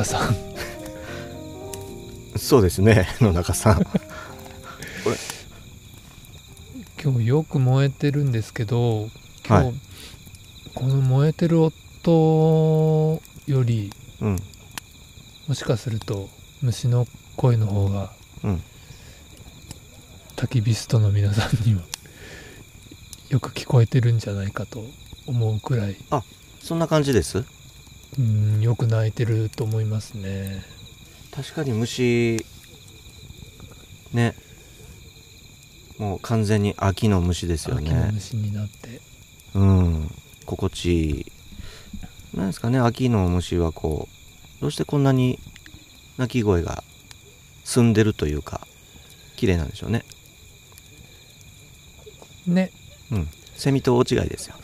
[0.00, 0.36] 三田さん。
[2.38, 3.86] そうですね野中さん。
[7.02, 9.08] 今日よく燃えてるんですけど
[9.46, 9.74] 今日、はい。
[10.74, 14.38] この燃えてる音よりうん。
[15.48, 16.28] もしかすると
[16.62, 18.10] 虫の声の方が
[18.44, 18.62] うん。
[20.36, 21.82] 焚き火ストの皆さんには
[23.28, 24.82] よく聞こえてるんじゃないかと
[25.26, 25.96] 思うくらい。
[26.62, 27.44] そんな感じです
[28.18, 30.62] うんよく鳴いてると思いますね。
[31.30, 32.44] 確かに虫
[34.12, 34.34] ね。
[35.98, 39.00] もう完全に秋の虫ですよ秋のね虫になって。
[39.54, 40.10] うん。
[40.46, 41.26] 心地いい。
[42.34, 44.08] なんですかね秋の虫はこ
[44.58, 45.38] うどうしてこんなに
[46.16, 46.82] 鳴き声が
[47.64, 48.66] 澄んでるというか
[49.36, 50.04] 綺麗なんでしょうね。
[52.46, 52.70] ね。
[53.12, 53.28] うん。
[53.54, 54.54] セミと大違いですよ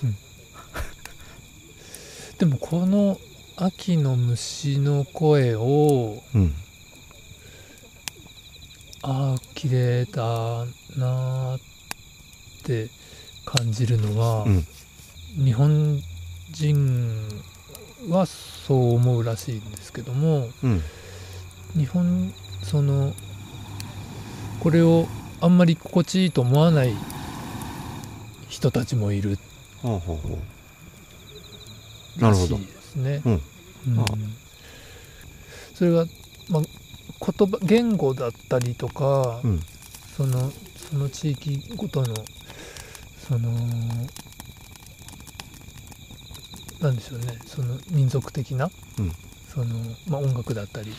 [2.38, 3.18] でもこの
[3.56, 6.54] 秋の虫の声をうん。
[9.02, 10.22] ああ綺麗だ
[10.96, 11.60] なーっ
[12.64, 12.88] て
[13.44, 14.66] 感じるのは、うん。
[15.44, 16.00] 日本
[16.50, 17.42] 人
[18.08, 20.82] はそう思うらしいんですけどもうん。
[21.74, 23.12] 日本その
[24.60, 25.06] これを
[25.40, 26.92] あんまり心地いいと思わない
[28.48, 29.38] 人たちもいる。
[29.82, 30.38] ほうほうほう。
[30.38, 30.55] な
[32.18, 33.22] らしいですね。
[33.24, 33.42] うん。
[33.88, 34.00] うん。
[34.00, 34.04] あ。
[35.74, 36.06] それが、
[36.48, 36.62] まあ、
[37.32, 39.60] 言葉言語だったりとか、うん。
[40.16, 42.14] そのその地域ごとの
[43.28, 43.50] その
[46.80, 47.38] なんでしょうね。
[47.46, 49.12] その民族的な、うん。
[49.52, 49.74] その
[50.08, 50.92] まあ、音楽だったり、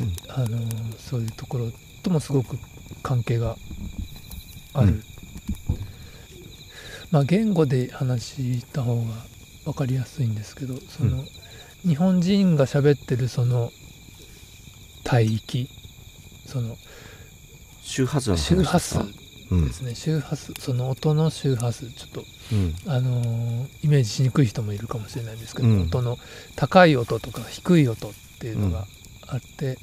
[0.00, 0.14] うん。
[0.30, 0.58] あの
[0.98, 1.72] そういうところ
[2.02, 2.58] ともすごく
[3.02, 3.56] 関係が
[4.74, 5.04] ある、うん。
[7.10, 9.29] まあ言語で話した方が
[9.64, 11.24] 分かりやすいんですけどその、う
[11.86, 13.70] 日本人が喋ってるその
[15.12, 15.68] 帯域
[16.46, 16.76] その
[17.82, 18.98] 周波数の話周波数
[19.50, 21.90] うんですね、周波数その音の周波数。
[21.90, 22.74] ちょっとうん。
[22.86, 25.82] あのーイメージしにくい人もいるかもしれないんですけど、うん。
[25.82, 26.18] 音の
[26.56, 28.86] 高い音とか低い音っていうのが
[29.26, 29.78] あって、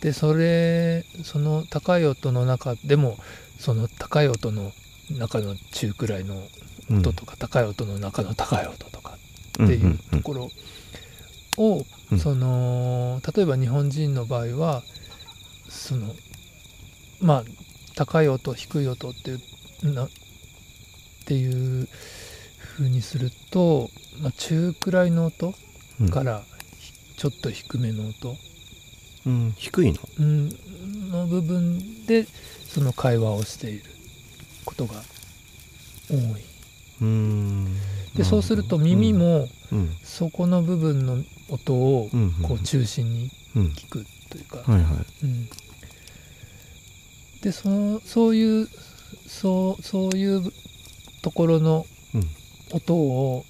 [0.00, 3.18] でそれその高い音の中でも
[3.58, 4.72] その高い音の
[5.10, 6.42] 中の中くらいの
[6.90, 9.11] 音とか、高い音の中の高い音とか
[9.62, 10.50] っていうところ
[11.58, 11.84] を、うん
[12.18, 14.82] その例えば日本人の場合は
[15.70, 16.14] その
[17.22, 17.44] まあ
[17.96, 19.38] 高い音低い音ってい
[19.84, 20.10] うなっ
[21.24, 21.88] ていう
[22.76, 23.88] 風にすると、
[24.20, 25.54] まあ、中くらいの音
[26.00, 26.10] うん。
[26.10, 26.42] から
[26.78, 28.36] ひちょっと低めの音、
[29.24, 29.54] うん。
[29.56, 29.98] 低いの？
[30.18, 30.48] うん、
[31.10, 32.26] の部分で
[32.68, 33.84] その会話をしている
[34.66, 35.02] ことが
[36.10, 36.20] 多い。
[37.00, 37.76] うん
[38.16, 39.96] でそうすると耳もうん。
[40.02, 41.18] そこの部分の
[41.48, 42.10] 音を
[42.42, 43.66] こう中心にうん。
[43.68, 44.42] 聞くとい。
[44.42, 44.64] うか、
[47.42, 48.68] でそのそういう
[49.26, 50.52] そうそういう
[51.22, 52.28] ところのうん。
[52.74, 53.44] 音を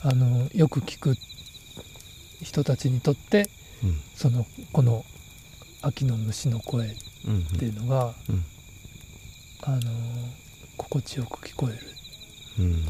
[0.00, 1.14] あのよく聞く
[2.42, 3.48] 人たちにとって
[3.82, 4.00] うん。
[4.14, 5.04] そのこの
[5.82, 6.90] 秋の虫の声っ
[7.26, 7.44] うん。
[7.58, 8.44] ていうのが、うん。
[9.62, 9.80] あの
[10.76, 11.78] 心地よく聞こえる。
[12.60, 12.84] うん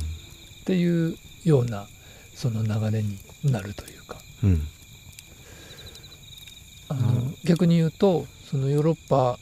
[0.68, 1.86] っていうような
[2.34, 4.18] その流れになるというか。
[4.44, 4.60] うん。
[6.90, 7.34] あの、うん。
[7.42, 9.38] 逆に言うとそのヨーロッパ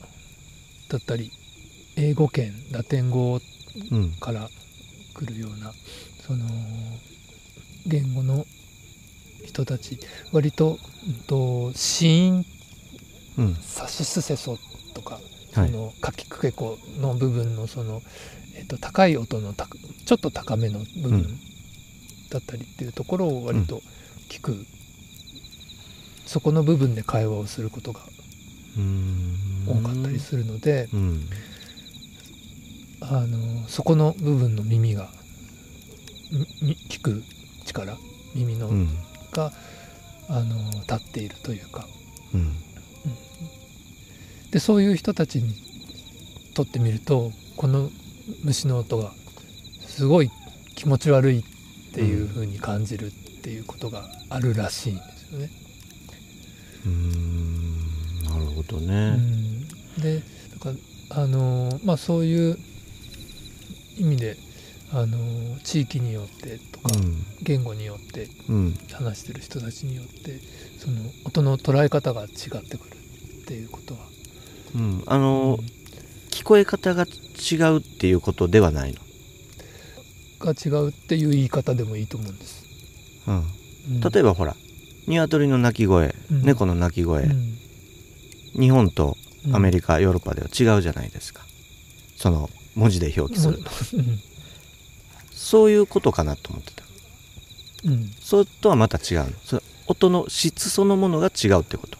[0.89, 1.33] だったり
[1.97, 3.41] 英語圏ラテン語
[3.91, 4.49] うんから
[5.15, 5.73] 来るような
[6.25, 6.47] その
[7.87, 8.47] 言語の
[9.45, 9.99] 人たち
[10.33, 12.45] 割と,、うん、と子音
[13.39, 13.55] うん。
[13.57, 14.59] サシスセソ
[14.95, 15.19] とか
[15.53, 15.71] そはい。
[15.73, 18.01] のかきくけこの部分のその、
[18.57, 21.39] えっと高い音のたちょっと高めの部分うん。
[22.31, 23.83] だったりっていうところを割と
[24.29, 24.57] 聞く、
[26.27, 28.01] そこの部分で会話をすることが
[28.77, 29.65] うん。
[29.67, 31.29] 多かったりするので、うん。
[33.01, 35.09] あのそこの部分の耳が
[36.89, 37.23] 聞く
[37.65, 37.97] 力
[38.35, 38.89] 耳の、うん。
[39.33, 39.53] が
[40.29, 41.87] あの立っているというか。
[42.35, 42.53] うん。
[44.51, 45.55] でそういう人たちに
[46.55, 47.91] とってみるとこの
[48.45, 49.13] 虫の音が
[49.87, 50.31] すごい
[50.75, 51.43] 気持ち悪いっ
[51.95, 53.11] ていう風に感じるっ
[53.43, 55.51] ていうことがあるらしいんですよね。
[56.85, 57.79] うん
[58.25, 59.69] なるほどうねん、
[59.99, 60.23] でだ
[60.61, 60.71] か
[61.11, 62.59] らあのまあそういう
[63.97, 64.37] 意味で
[64.93, 65.19] あの
[65.65, 66.91] 地域によってとか、
[67.43, 68.75] 言語によってうん。
[68.93, 70.39] 話してる人たちによって
[70.79, 72.29] その音の捉え方が違っ
[72.69, 72.97] てくる
[73.43, 74.01] っていうことは、
[74.75, 75.03] うん。
[75.07, 75.59] あの
[76.31, 77.05] 聞こえ方が
[77.39, 79.01] 違うっていうことではないの？
[80.41, 82.65] が違うっていう言い方でもいいと思うんです。
[83.27, 83.37] うん。
[83.37, 83.41] う
[83.99, 84.01] ん。
[84.01, 84.55] 例えばほら
[85.07, 86.43] 鶏の鳴き声、うん。
[86.43, 87.59] 猫の鳴き声、うん。
[88.61, 89.17] 日本と
[89.53, 91.43] アメリリカ、ヨーロッパでは違うじゃないですか。
[92.17, 93.63] その文字で表記する。
[93.63, 94.19] とうん。
[95.31, 96.85] そういうことかなと思ってた。
[97.85, 98.11] うん。
[98.21, 99.33] それとはまた違うの？
[99.45, 101.99] それ音の質そのものが違うってこと？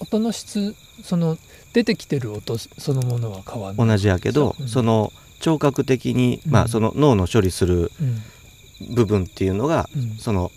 [0.00, 1.38] 音の質その
[1.72, 3.86] 出てきてる音そのものは変わんない。
[3.88, 4.68] 同じやけどそううん。
[4.68, 6.64] その聴覚的に、まうん。
[6.66, 8.94] あその脳の処理するうん。
[8.94, 10.16] 部分っていうのが、うん。
[10.18, 10.50] その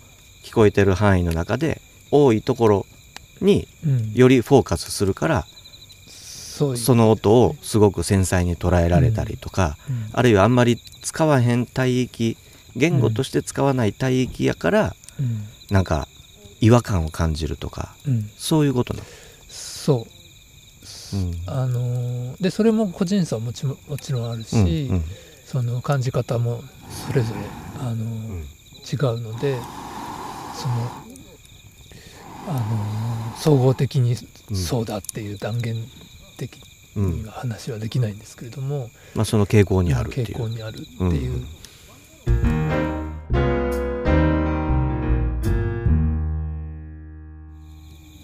[0.44, 1.80] 聞こえてる範囲の中で
[2.10, 2.86] 多いところ
[3.40, 4.12] にうん。
[4.14, 5.46] よりフォーカスするから、
[6.08, 10.10] その音をすごく繊細に捉えられたりとか、うん。
[10.12, 12.36] あるいはあんまり使わへん帯域
[12.76, 15.44] 言語として使わない帯域やから、うん。
[15.70, 16.08] なんか
[16.60, 18.30] 違和感を感じるとかうん。
[18.36, 19.02] そういうことな
[19.48, 20.21] そう、うん
[21.46, 24.90] あのーでそれも個人差はもちももちろんあるし、
[25.46, 26.62] その感じ方も
[27.06, 27.40] それぞれ、
[27.80, 29.58] あの違うので
[30.54, 30.74] その、
[32.48, 34.16] あのー総合的に
[34.50, 35.74] うんそうだっていう断言
[36.36, 36.60] 的
[36.96, 40.26] うんには話はできないんですけれども、まあ、その傾向にあるっていう。
[40.28, 41.44] 傾向にあるっていう。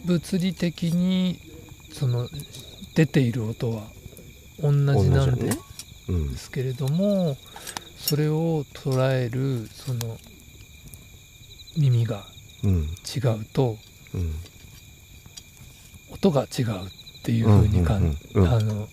[0.06, 1.38] 物理的に
[1.92, 2.28] その
[2.98, 3.84] 出ている音は
[4.60, 5.52] 同じなんで
[6.36, 7.36] すけれども
[7.96, 10.18] それを捉えるその
[11.76, 12.24] 耳が
[12.64, 12.72] うん。
[13.06, 13.76] 違うと
[14.12, 14.34] うん。
[16.10, 18.88] 音が違うっていうふうにかん、あの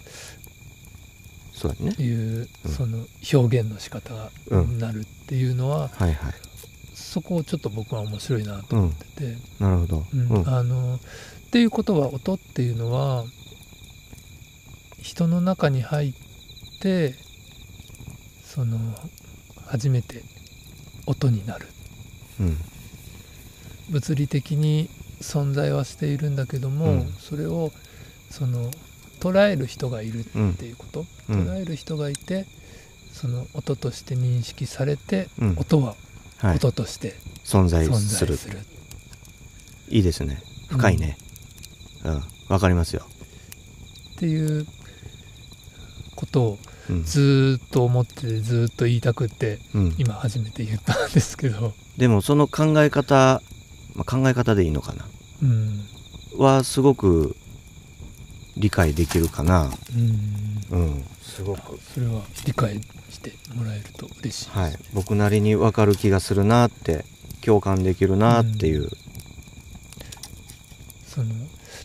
[1.52, 1.96] そうだね。
[1.98, 2.72] いううん。
[2.72, 6.34] その表現の仕方がうんなるっていうのは、はいはい。
[6.94, 10.06] そこをちょっと僕は面白いなとうん思ってて、なるほど
[10.46, 11.00] あのっ
[11.50, 13.26] ていうことは音っていうのは
[15.06, 16.14] 人の中に入っ
[16.82, 17.14] て
[18.44, 18.80] その
[19.68, 20.24] 初めて
[21.06, 21.68] 音になる。
[22.40, 22.58] うん。
[23.92, 24.90] 物理的に
[25.22, 27.14] 存在はしているんだけども、うん。
[27.20, 27.72] それを
[28.32, 28.72] その
[29.20, 31.48] 捉える人がいるうんっていうこと、うん。
[31.48, 32.48] 捉える人がいて
[33.14, 35.56] その音として認識されて、うん。
[35.60, 35.94] 音は
[36.38, 36.56] はい。
[36.56, 37.14] 音として
[37.44, 38.38] 存在存在する。
[38.38, 38.58] する、
[39.90, 40.42] いいですね。
[40.68, 41.16] 深いね。
[42.04, 42.24] うん。
[42.48, 43.06] わかりますよ。
[44.16, 44.66] っていう
[46.16, 46.60] ことを
[46.90, 47.04] うん。
[47.04, 49.96] ずーっと思っててずーっと言いたくってうん。
[49.98, 53.42] 今初めて言ったんですけど、でもその考え方
[53.96, 55.06] まあ考え方でいいのかな？
[55.44, 55.80] うん。
[56.38, 57.36] はすごく
[58.58, 59.72] 理解できるかな？
[60.72, 61.06] うん、うん。
[61.22, 61.80] すごく。
[61.94, 64.50] それは理解してもらえると嬉しいです。
[64.52, 64.78] はい。
[64.94, 67.04] 僕なりにわかる気がするなって
[67.42, 68.90] 共感できるなっていう。
[71.08, 71.34] その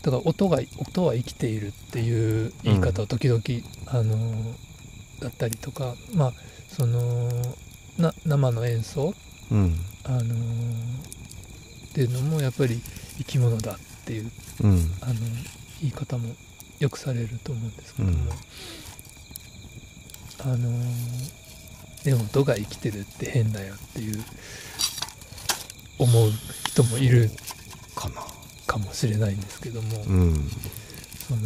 [0.03, 3.41] だから音が音は生きているっていう言い方を時々、
[3.87, 4.55] あの
[5.19, 6.33] だったりとかまあ
[6.69, 7.29] その
[7.97, 9.13] な生の演奏
[9.51, 9.75] うん。
[10.03, 12.81] あのっていうのもやっぱり
[13.17, 14.31] 生き物だっていう
[14.63, 14.91] うん。
[15.01, 15.13] あの
[15.81, 16.33] 言い方も
[16.79, 18.31] よくされると思うんですけども、
[20.43, 20.71] あの
[22.03, 24.23] でも音が生きてるって変だよっていう
[25.99, 26.31] 思う
[26.65, 27.29] 人もいる
[27.95, 28.25] かな
[28.71, 30.49] かもしれないんですけども、うん。
[31.27, 31.41] その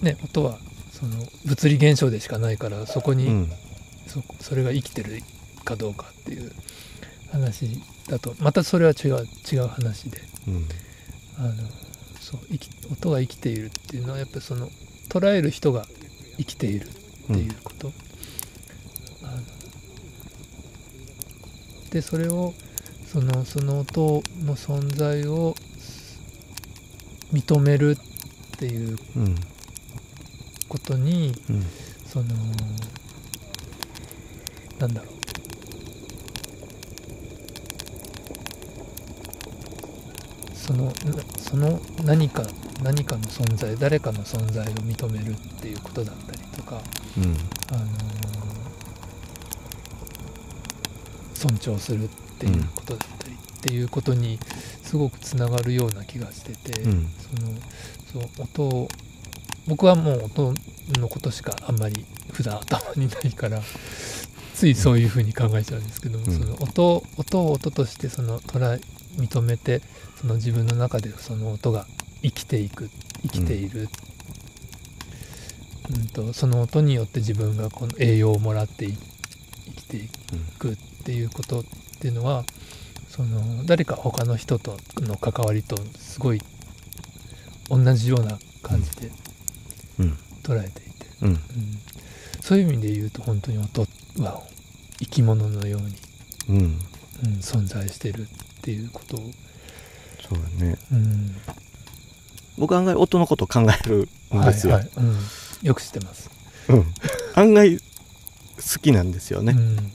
[0.00, 0.58] ね音は
[0.90, 3.52] その物理現象でしかないからそこに、うん。
[4.06, 5.20] そそれが生きてる
[5.64, 6.50] かどうかっていう
[7.30, 10.68] 話だとまたそれは違う違う話でうん。
[11.38, 11.52] あの
[12.20, 14.70] そう生き音が生きているっていうのはやっぱりその
[15.10, 15.84] 捉える人が
[16.38, 16.90] 生きているっ
[17.26, 17.92] ていうこと、
[19.22, 19.42] あの
[21.90, 22.54] でそれを
[23.06, 25.54] そのその音の存在を
[27.32, 29.34] 認めるっていううん。
[30.68, 31.62] ことにうん。
[32.06, 32.26] その
[34.78, 35.12] なんだろう。
[40.54, 40.92] そのな
[41.38, 42.42] その何か
[42.82, 46.80] 何かの存在誰かの存在を認めるっていうことだったりとか、
[47.16, 47.24] うん。
[47.72, 47.86] あのー
[51.34, 53.15] 尊重するっていうことだっ
[53.66, 54.38] っていうことに
[54.84, 57.10] すごくつながるような気がしてて、うん。
[57.18, 58.88] そのそう音を
[59.66, 60.54] 僕はもう音
[61.00, 63.60] のことしかあんまり普段頭にないから
[64.54, 66.32] ついそういうふうに考えちゃうんですけども、うん。
[66.32, 68.80] その音音を音としてその捉え
[69.16, 69.82] 認めて
[70.20, 71.88] その自分の中でその音が
[72.22, 72.88] 生きていく
[73.22, 73.88] 生きている、
[75.90, 76.06] うん。
[76.06, 78.96] とその音によって自分がこの栄養をもらってい
[79.66, 80.08] 生きてい
[80.56, 81.64] くっていうことっ
[81.98, 82.44] ていうのは
[83.16, 86.42] その誰か他の人との関わりとすごい
[87.70, 89.10] 同じような感じで
[89.98, 90.18] うん。
[90.42, 91.28] 捉えていて、うん。
[91.30, 91.40] うん。
[92.40, 93.86] そういう意味で言うと本当に音
[94.22, 94.42] は
[94.98, 95.96] 生き物のように、
[96.50, 96.56] うん。
[96.58, 96.78] うん、
[97.40, 98.26] 存在してるっ
[98.62, 99.20] ていうことを。
[100.28, 100.76] そうだね。
[100.92, 101.36] うん。
[102.58, 104.90] 僕案外音のこと考えるんですよ、はいはい。
[104.96, 105.16] うん、
[105.62, 106.30] よく知ってます、
[106.68, 106.86] うん、
[107.34, 107.82] 案外好
[108.80, 109.92] きなんですよね、うん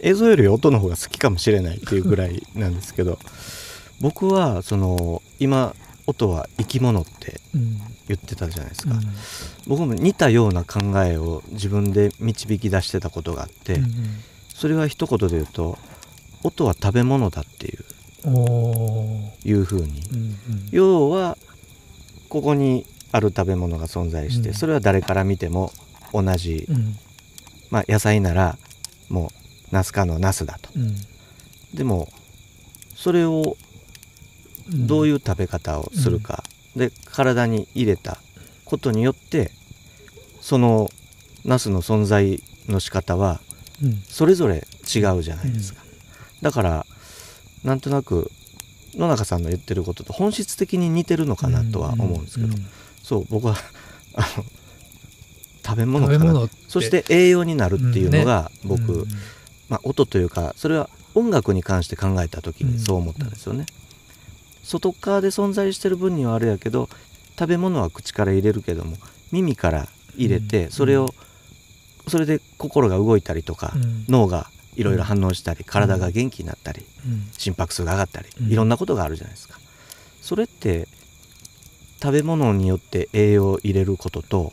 [0.00, 3.18] 映像より音の方が好きかもしれないっていうぐらいなんですけど
[4.00, 5.74] 僕はその今
[6.06, 7.80] 音は生き物ってうん。
[8.08, 9.00] 言ってたじゃないですか、うん。
[9.66, 13.92] 僕も似たような考えを自分で導き出してたことがあって、うん
[14.54, 15.76] それは一言で言うと
[16.42, 17.84] 音は食べ物だっていう。
[19.44, 20.00] いうふうに。
[20.10, 20.36] うんうん。
[20.70, 21.36] 要は
[22.30, 24.54] ここにある食べ物が存在して、うん。
[24.54, 25.72] それは誰から見ても
[26.14, 26.96] 同じ、うん。
[27.68, 28.56] まあ野菜なら
[29.10, 30.70] もうナス科のナスだと。
[30.76, 30.94] うん。
[31.74, 32.08] でも
[32.94, 33.56] それを
[34.68, 34.86] うん。
[34.86, 36.42] どういう食べ方をするか、
[36.74, 38.18] で体に入れた
[38.64, 39.52] ことによって
[40.40, 40.90] その
[41.44, 43.40] ナスの存在の仕方は
[43.82, 44.02] うん。
[44.08, 45.82] それぞれ違うじゃないですか、
[46.42, 46.86] だから
[47.62, 48.30] なんとなく
[48.94, 52.50] 野中さんの言ってることと本質的に似てるのかなとは思うんですけど、う
[53.02, 53.54] そう僕は
[54.14, 54.44] あの
[55.64, 59.06] 食べ物かなそして栄養になるっていうのが僕、うん
[59.68, 63.66] まあ、音というかそれは音楽に関して考えた時にそう思ったんですよね、
[64.62, 66.88] 外側で存在してる分にはあれやけど
[67.38, 68.96] 食べ物は口から入れるけども
[69.32, 70.70] 耳から入れてうん。
[70.70, 71.14] それを
[72.08, 74.04] それで心が動いたりとか、うん。
[74.08, 77.28] 脳がいろいろ反応したり体が元気になったりうん。
[77.36, 78.52] 心拍数が上がったりうん。
[78.52, 79.58] いろんなことがあるじゃないですか。
[80.22, 80.88] それって
[82.02, 84.52] 食べ物によって栄養を入れることと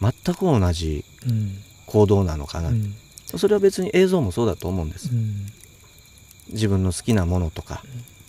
[0.00, 1.58] 全く同じうん。
[1.86, 2.94] 行動なのかな、うん
[3.26, 5.10] それは別に映像もそうだと思うんです。
[5.12, 5.46] うん。
[6.50, 7.82] 自分の好きなものとか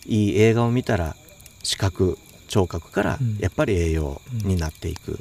[0.05, 1.15] いい映画を見たら
[1.63, 3.37] 視覚聴覚からうん。
[3.37, 5.19] やっぱり栄養になっていく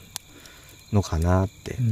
[0.93, 1.75] のかなって。
[1.75, 1.87] う、ん。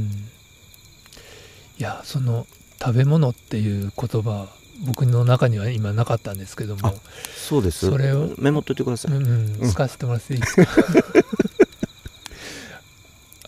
[1.77, 2.47] いやその
[2.81, 4.47] 食べ物っていう言葉
[4.85, 6.87] 僕の中には今なかったんですけども。
[6.87, 6.93] あ
[7.35, 7.89] そうです。
[7.89, 9.25] それをメモっといてください、うん
[9.61, 10.67] うん、使わせてもらっていいですか？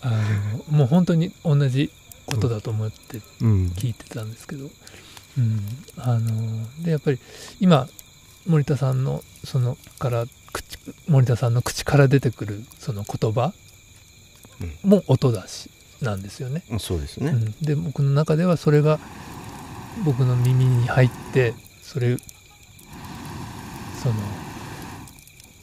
[0.00, 0.10] あ
[0.70, 1.90] のもう本当に同じ
[2.28, 3.66] ことだと思ってうん。
[3.68, 4.66] 聞いてたんですけど、
[5.38, 5.60] うん、
[5.96, 7.18] あのでやっぱり
[7.58, 7.88] 今
[8.46, 13.52] 森田さんのそのから口森田さんの口から出てくるその言葉
[14.84, 15.70] も音だし
[16.02, 16.62] なんですよね。
[16.78, 19.00] そうですね、うん、で僕の中ではそれが
[20.04, 22.16] 僕の耳に入ってそれ
[24.02, 24.14] その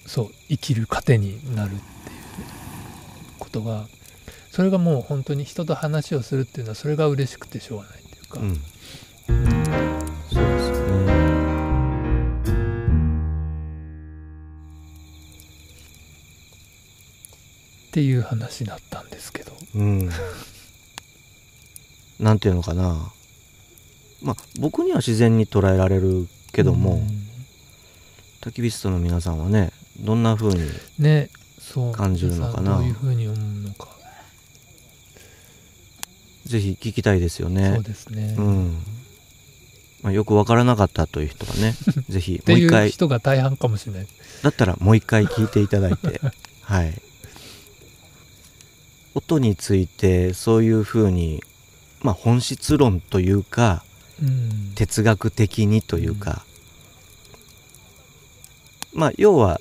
[0.07, 1.83] そう生きる糧になるっていう
[3.39, 3.87] ことが
[4.55, 8.47] それがもう本当に人と話をするっていうのはそれが嬉しくてしょうがないっていうか、うん。
[8.47, 8.55] うん
[10.31, 11.13] そうですよね。
[17.89, 20.09] っていう話だったんですけど、うん。
[22.21, 23.11] なんていうのかな。
[24.23, 27.07] まあ僕には自然に捉えられるけども、うん。
[28.39, 30.61] 焚き火ストの皆さんはねどんな風に
[30.97, 31.91] ねそう。
[31.91, 32.77] 感じるのかな。
[32.77, 33.89] 皆さんどういうふうに思うのか、
[36.45, 37.73] ぜひ聞きたいですよね。
[37.73, 38.77] そうですね、っうん。
[40.03, 41.75] まあ、よくわからなかったという人はね
[42.09, 42.89] ぜひもう一回。
[42.91, 44.07] 人が大半かもしれない。
[44.43, 46.21] だったらもう一回聞いていただいて
[46.61, 47.01] はい。
[49.15, 51.43] 音についてそういうふうに
[52.01, 53.83] まあ本質論というか
[54.21, 54.71] うん。
[54.75, 56.45] 哲学的にというか、
[58.93, 59.59] まあ要は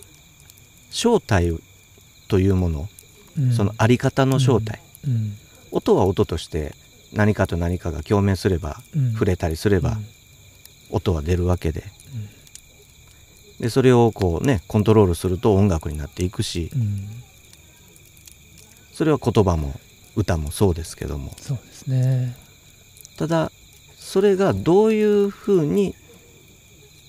[0.90, 1.58] 正体
[2.28, 2.88] というもの、
[3.38, 3.52] うん。
[3.54, 5.38] そのあり方の正体、うん
[5.74, 6.72] 音は音として
[7.12, 9.12] 何かと何かが共鳴すればうん。
[9.12, 10.06] 触れたりすればうん。
[10.90, 11.82] 音は出るわけで。
[13.60, 17.08] でそれをこうねコントロールすると音楽になっていくしうん。
[18.92, 19.74] それは言葉も
[20.14, 21.32] 歌もそうですけども。
[21.40, 22.36] そうですね。
[23.16, 23.50] ただ
[23.98, 25.96] それがどういうふうに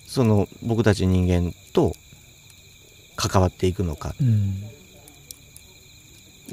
[0.08, 1.94] その僕たち人間と
[3.16, 4.16] 関わっていくのか。
[4.20, 4.64] うん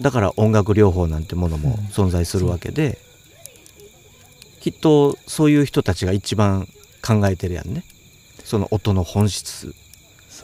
[0.01, 1.87] だから音楽療法なんてものもうん。
[1.87, 2.99] 存在するわけで、
[4.61, 6.69] きっとそういう人たちが一番
[7.03, 7.85] 考えてるやんね。
[8.45, 9.75] その音の本質。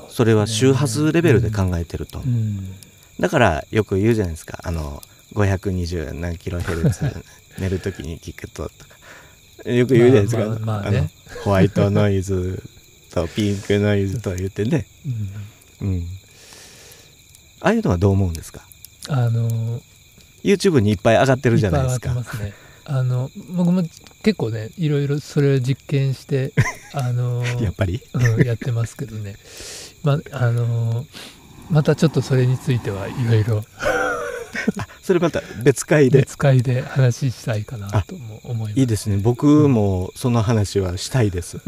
[0.09, 2.75] それは周波数レベルで考えてると、うん。
[3.21, 4.59] だからよく言うじゃないですか。
[4.65, 5.03] あの
[5.35, 7.05] 520何キロヘルツ
[7.59, 8.99] 寝るときに聞くととか。
[9.71, 11.11] よく言うじゃないですか、まあの
[11.45, 12.63] ホワイトノイズ
[13.11, 14.87] とピンクノイズと言ってね、
[15.81, 15.89] うん。
[15.89, 16.07] うん、
[17.61, 18.67] ああいうのはどう思うんですか？
[19.09, 19.81] あの
[20.45, 22.15] YouTube にいっぱい上がってるじゃないですか。
[22.91, 23.83] あの僕も
[24.23, 26.55] 結構ねいろいろそれを実験して
[26.95, 28.01] あのやっぱり？
[28.15, 29.37] うん、やってますけどね。
[30.03, 31.07] まあの
[31.71, 33.65] またちょっとそれについてはいろいろ。
[35.03, 36.21] それまた別会で？
[36.21, 38.81] 別会で話したいかなとも思います。
[38.81, 39.19] いいですね。
[39.19, 41.59] 僕もその話はしたいです。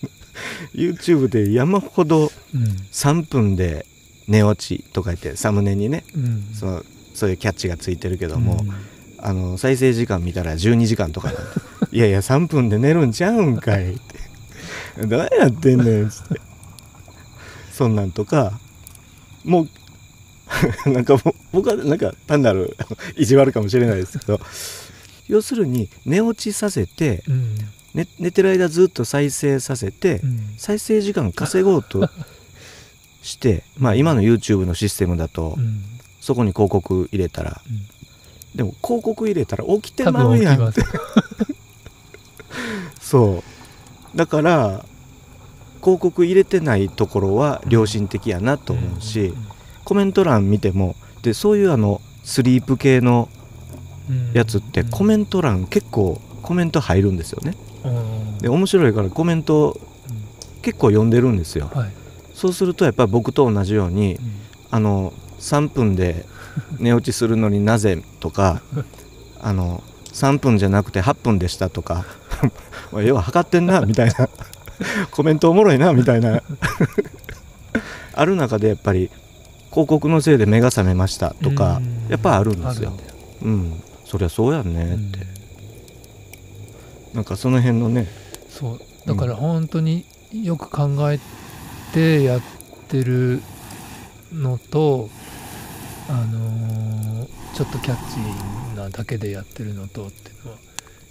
[0.74, 2.62] YouTube で山ほどうん。
[2.92, 3.86] 3分で
[4.28, 6.54] 寝落ちとか言ってサムネにねうん。
[6.54, 6.82] その
[7.14, 8.70] そういうキャッチがついてるけども、うん
[9.18, 11.50] あの再生時間見たら12時間とかなんで
[11.90, 15.06] いやいや3分で寝るんちゃうんかいって。
[15.06, 16.40] どうやってんねんっつって。
[17.72, 18.60] そんなんとか
[19.44, 19.68] もう
[20.90, 22.76] なんかもう僕はなんか単なる
[23.16, 24.40] 意地悪かもしれないですけど
[25.28, 27.56] 要するに寝落ちさせてうん。
[27.94, 30.40] 寝寝てる間ずっと再生させて、うん。
[30.58, 32.08] 再生時間稼ごうと
[33.26, 35.82] してまあ今の YouTube のシステムだと、うん。
[36.20, 37.60] そこに広告入れたら。
[37.68, 37.86] うん。
[38.56, 40.94] でも広告入れたら起きて多まうやん分起きま
[43.00, 43.42] すそ
[44.14, 44.16] う。
[44.16, 44.84] だから
[45.82, 49.34] 広告入れてないところは良心的やなと思うし、
[49.84, 53.28] コメント欄見てもでそういうあのスリープ系の
[54.08, 54.32] うん。
[54.32, 57.56] やつってコメント欄結構コメント入るんですよね。
[57.84, 58.38] うん。
[58.38, 59.80] で面白いからコメント
[60.62, 61.68] 結構読んでるんですよ。
[61.74, 61.92] はい
[62.36, 64.20] そうするとやっぱり僕と同じようにうん。
[64.70, 66.26] あの3分で
[66.78, 68.62] 寝落ちするのになぜとか
[69.40, 72.04] あの3分じゃなくて8分でしたとか
[72.92, 74.28] 要は測ってんなみたいな。
[75.10, 76.42] コメントおもろいなみたいな。
[78.12, 79.10] ある中でやっぱり
[79.70, 82.10] 広告のせいで目が覚めましたとかうん。
[82.10, 82.92] やっぱあるんですよ。
[83.42, 83.82] うん。
[84.04, 85.18] そりゃそうやんねって、
[87.10, 87.16] うん。
[87.16, 88.08] なんかその辺のね。
[88.50, 88.80] そう。
[89.06, 91.18] だから本当によく考え
[91.92, 92.40] てやっ
[92.88, 93.42] てる
[94.32, 95.08] のと、
[96.08, 100.58] あのーちょっとキャッチーなだけでやってるのとっていうのは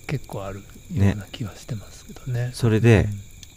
[0.05, 0.59] 結構ある
[0.93, 2.51] ような気はしてますけどね。
[2.53, 3.07] それで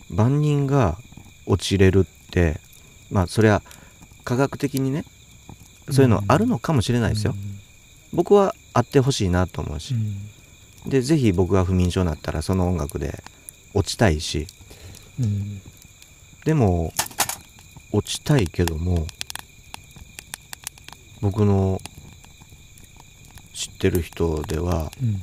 [0.08, 0.96] 万人が
[1.44, 2.62] 落ちれるって
[3.10, 3.62] まあそれは
[4.24, 5.04] 科学的にね
[5.90, 7.34] そういうのあるのかもしれないですよ、
[8.14, 9.92] 僕はあってほしいなと思うし。
[9.92, 9.98] う、
[10.88, 10.90] ん。
[10.90, 13.22] でぜひ僕が不眠症になったらその音楽で
[13.74, 14.46] 落ちたいし。
[15.20, 15.60] うん。
[16.46, 16.94] でも
[17.92, 19.06] 落ちたいけども
[21.20, 21.80] 僕の
[23.54, 25.20] 知ってる人ではうん。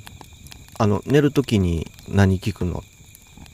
[0.77, 2.83] あの寝る時に何聞くの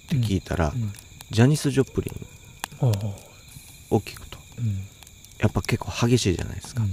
[0.06, 0.92] って聞いたら、うん。
[1.30, 2.12] ジャニス・ジョプリ
[2.82, 2.88] ン
[3.92, 4.40] を聞くと。
[4.58, 4.88] うん。
[5.38, 6.92] やっぱ結構激しいじゃないですか、うん。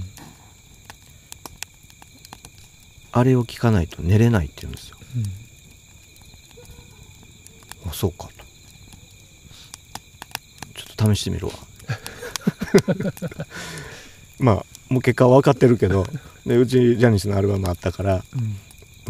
[3.11, 4.97] あれを聞かないと寝れないって言うんですよ。
[7.87, 8.33] あそうかと。
[10.75, 11.53] ちょっと試してみるわ
[14.39, 16.07] まあもう結果は分かってるけど
[16.45, 18.39] でうちジャニスのアルバムあったからうん。
[18.41, 18.57] うん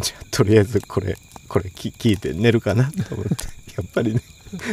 [0.01, 1.17] じゃあとりあえずこれ
[1.47, 3.45] これき聞いて寝るかなと思って。
[3.75, 4.21] やっぱりね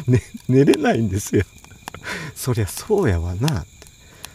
[0.06, 1.44] ね寝れないんですよ。
[2.34, 3.60] そりゃそうやわな。
[3.60, 3.70] って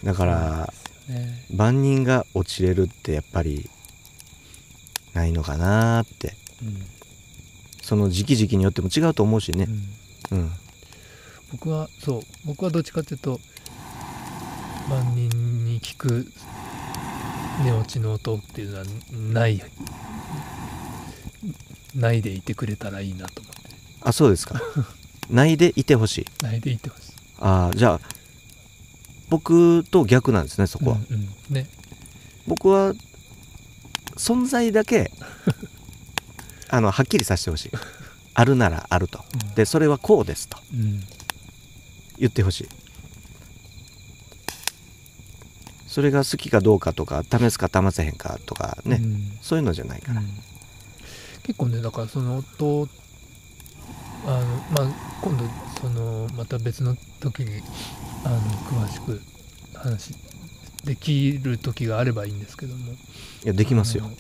[0.04, 0.74] だから
[1.08, 1.46] ね。
[1.52, 3.70] 万人が落ちれるってやっぱり
[5.14, 6.36] ないのかなって。
[6.62, 6.86] うん。
[7.84, 9.68] その時期時期によっても違うと思うしね。
[10.32, 10.40] うん。
[10.40, 10.52] うん。
[11.52, 13.40] 僕はそう僕はどっちかっていうと
[14.92, 16.28] 万人に聞く
[17.64, 18.86] 寝落ちの音っていうのは
[19.34, 19.62] ない
[21.96, 23.62] ないでいてくれたらいいなと思って。
[24.02, 24.62] あそうですか。
[25.30, 26.44] ないでいてほしい。
[26.44, 27.12] ないでいてほしい。
[27.40, 28.00] ああじゃあ
[29.30, 31.56] 僕と逆なんですねそこは、うんうん。
[31.56, 31.70] ね。
[32.46, 32.94] 僕は
[34.18, 35.10] 存在だけ
[36.68, 37.72] あのはっきりさせてほしい。
[38.34, 39.24] あるならあると。
[39.46, 40.58] うんでそれはこうですと。
[40.74, 41.02] うん。
[42.18, 42.81] 言ってほしい
[45.92, 49.38] それが好きかどうかとか試すか試せへんかとかね、うん。
[49.42, 50.28] そういうのじゃないから、うん。
[51.44, 52.88] 結構ねだからその音
[54.26, 55.44] あのまあ今度
[55.82, 57.62] そのまた別の時に
[58.24, 59.20] あの詳しく
[59.78, 60.16] 話
[60.86, 62.94] できる時があればいいんですけども。
[62.94, 62.96] い
[63.44, 64.10] やできますよ。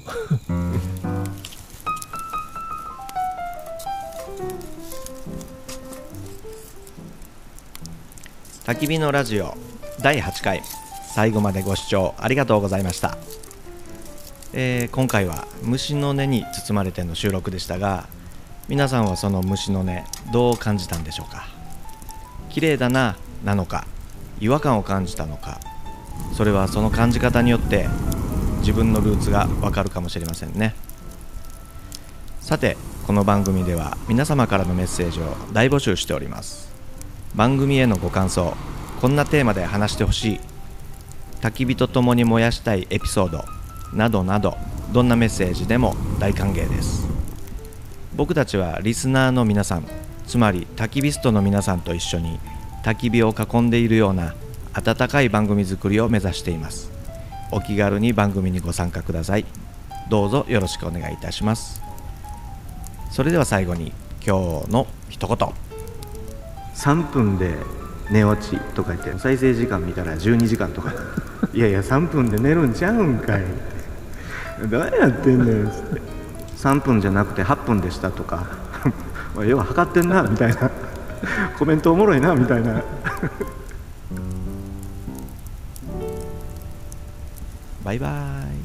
[8.65, 9.55] 焚き火のラジオ
[10.01, 10.61] 第8回
[11.13, 13.17] 最後までご視聴ありがとうございました、
[14.53, 18.07] えー今回は虫の音に包まれての収録でしたが
[18.69, 19.91] 皆さんはその虫の音
[20.31, 21.47] どう感じたんでしょうか？
[22.49, 23.85] 綺麗だななのか
[24.39, 25.59] 違和感を感じたのか
[26.33, 27.87] それはその感じ方によって
[28.59, 30.75] 自分のルーツがわかるかもしれませんね。
[32.39, 36.71] さてこの番組では皆様からのメッセージを大募集しております。
[37.35, 38.55] 番組へのご感想
[39.01, 40.39] こんなテーマで話してほしい
[41.41, 43.43] 焚き火とともに燃やしたいエピソード
[43.93, 44.57] などなど
[44.91, 47.07] どんなメッセージでも大歓迎です。
[48.15, 49.85] 僕たちはリスナーの皆さん
[50.27, 52.39] つまり焚き火ストの皆さんと一緒に
[52.83, 54.35] 焚き火を囲んでいるような
[54.73, 56.91] 温かい番組作りを目指しています。
[57.51, 59.45] お気軽に番組にご参加ください。
[60.09, 61.81] どうぞよろしくお願いいたします。
[63.11, 63.91] それでは最後に
[64.25, 65.37] 今日の一言。
[66.75, 67.57] 3分で
[68.11, 70.93] 寝落ちとか言って再生時間見たら12時間とか。
[71.53, 73.43] いやいや3分で寝るんちゃうんかい。
[74.69, 75.67] どうやってんねん。
[75.67, 76.01] っつって
[76.57, 78.45] 3分じゃなくて8分でしたとか。
[79.47, 80.69] 要は測ってんなみたいな。
[81.57, 82.83] コメントおもろいなみたいな。
[87.83, 88.60] バイバイ